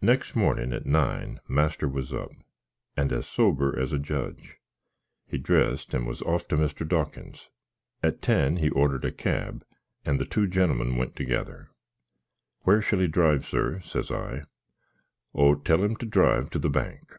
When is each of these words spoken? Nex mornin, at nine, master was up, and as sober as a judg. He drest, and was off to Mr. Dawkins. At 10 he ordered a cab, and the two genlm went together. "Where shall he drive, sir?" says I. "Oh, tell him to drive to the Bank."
Nex 0.00 0.36
mornin, 0.36 0.72
at 0.72 0.86
nine, 0.86 1.40
master 1.48 1.88
was 1.88 2.12
up, 2.12 2.30
and 2.96 3.10
as 3.12 3.26
sober 3.26 3.76
as 3.76 3.92
a 3.92 3.98
judg. 3.98 4.40
He 5.26 5.36
drest, 5.36 5.92
and 5.92 6.06
was 6.06 6.22
off 6.22 6.46
to 6.46 6.56
Mr. 6.56 6.86
Dawkins. 6.86 7.48
At 8.00 8.22
10 8.22 8.58
he 8.58 8.70
ordered 8.70 9.04
a 9.04 9.10
cab, 9.10 9.64
and 10.04 10.20
the 10.20 10.26
two 10.26 10.46
genlm 10.46 10.96
went 10.96 11.16
together. 11.16 11.72
"Where 12.60 12.80
shall 12.80 13.00
he 13.00 13.08
drive, 13.08 13.44
sir?" 13.44 13.80
says 13.80 14.12
I. 14.12 14.44
"Oh, 15.34 15.56
tell 15.56 15.82
him 15.82 15.96
to 15.96 16.06
drive 16.06 16.50
to 16.50 16.60
the 16.60 16.70
Bank." 16.70 17.16